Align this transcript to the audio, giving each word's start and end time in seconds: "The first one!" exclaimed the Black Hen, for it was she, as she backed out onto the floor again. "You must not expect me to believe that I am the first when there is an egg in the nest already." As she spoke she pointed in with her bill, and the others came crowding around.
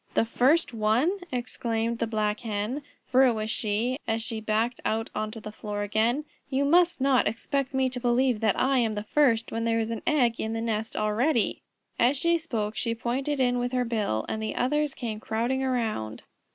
"The 0.15 0.25
first 0.25 0.73
one!" 0.73 1.19
exclaimed 1.31 1.99
the 1.99 2.07
Black 2.07 2.39
Hen, 2.39 2.81
for 3.05 3.23
it 3.23 3.33
was 3.33 3.51
she, 3.51 3.99
as 4.07 4.23
she 4.23 4.39
backed 4.41 4.81
out 4.83 5.11
onto 5.13 5.39
the 5.39 5.51
floor 5.51 5.83
again. 5.83 6.25
"You 6.49 6.65
must 6.65 6.99
not 7.01 7.27
expect 7.27 7.71
me 7.71 7.87
to 7.91 7.99
believe 7.99 8.39
that 8.39 8.59
I 8.59 8.79
am 8.79 8.95
the 8.95 9.03
first 9.03 9.51
when 9.51 9.63
there 9.63 9.77
is 9.77 9.91
an 9.91 10.01
egg 10.07 10.39
in 10.39 10.53
the 10.53 10.59
nest 10.61 10.95
already." 10.95 11.61
As 11.99 12.17
she 12.17 12.39
spoke 12.39 12.75
she 12.75 12.95
pointed 12.95 13.39
in 13.39 13.59
with 13.59 13.73
her 13.73 13.85
bill, 13.85 14.25
and 14.27 14.41
the 14.41 14.55
others 14.55 14.95
came 14.95 15.19
crowding 15.19 15.61
around. 15.63 16.23